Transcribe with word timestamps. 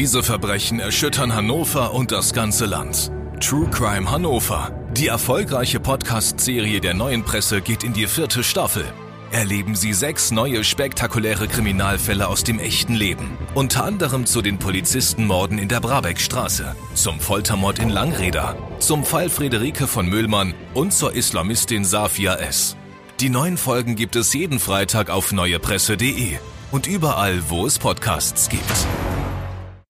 Diese 0.00 0.22
Verbrechen 0.22 0.80
erschüttern 0.80 1.34
Hannover 1.34 1.92
und 1.92 2.10
das 2.10 2.32
ganze 2.32 2.64
Land. 2.64 3.12
True 3.38 3.68
Crime 3.68 4.10
Hannover. 4.10 4.70
Die 4.96 5.08
erfolgreiche 5.08 5.78
Podcast-Serie 5.78 6.80
der 6.80 6.94
neuen 6.94 7.22
Presse 7.22 7.60
geht 7.60 7.84
in 7.84 7.92
die 7.92 8.06
vierte 8.06 8.42
Staffel. 8.42 8.86
Erleben 9.30 9.74
Sie 9.74 9.92
sechs 9.92 10.30
neue 10.30 10.64
spektakuläre 10.64 11.48
Kriminalfälle 11.48 12.28
aus 12.28 12.44
dem 12.44 12.58
echten 12.58 12.94
Leben. 12.94 13.36
Unter 13.52 13.84
anderem 13.84 14.24
zu 14.24 14.40
den 14.40 14.58
Polizistenmorden 14.58 15.58
in 15.58 15.68
der 15.68 15.80
Brabeckstraße, 15.80 16.74
zum 16.94 17.20
Foltermord 17.20 17.78
in 17.78 17.90
Langreda, 17.90 18.56
zum 18.78 19.04
Fall 19.04 19.28
Friederike 19.28 19.86
von 19.86 20.08
Müllmann 20.08 20.54
und 20.72 20.94
zur 20.94 21.12
Islamistin 21.12 21.84
Safia 21.84 22.36
S. 22.36 22.74
Die 23.20 23.28
neuen 23.28 23.58
Folgen 23.58 23.96
gibt 23.96 24.16
es 24.16 24.32
jeden 24.32 24.60
Freitag 24.60 25.10
auf 25.10 25.30
neuepresse.de 25.30 26.38
und 26.70 26.86
überall, 26.86 27.42
wo 27.50 27.66
es 27.66 27.78
Podcasts 27.78 28.48
gibt. 28.48 28.86